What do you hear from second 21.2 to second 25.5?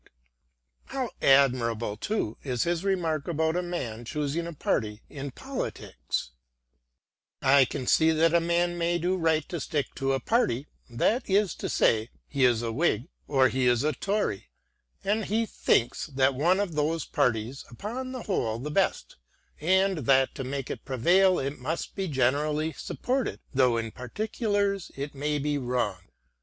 it must be generally supported, though in particulars it may